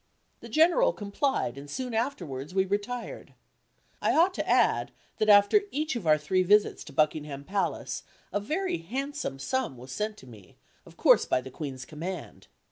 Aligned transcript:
The 0.39 0.49
General 0.49 0.93
complied, 0.93 1.59
and 1.59 1.69
soon 1.69 1.93
afterwards 1.93 2.55
we 2.55 2.65
retired. 2.65 3.35
I 4.01 4.15
ought 4.15 4.33
to 4.33 4.49
add, 4.49 4.91
that 5.19 5.29
after 5.29 5.61
each 5.69 5.95
of 5.95 6.07
our 6.07 6.17
three 6.17 6.41
visits 6.41 6.83
to 6.85 6.91
Buckingham 6.91 7.43
Palace, 7.43 8.01
a 8.33 8.39
very 8.39 8.79
handsome 8.79 9.37
sum 9.37 9.77
was 9.77 9.91
sent 9.91 10.17
to 10.17 10.25
me, 10.25 10.57
of 10.87 10.97
course 10.97 11.25
by 11.25 11.39
the 11.39 11.51
Queen's 11.51 11.85
command. 11.85 12.47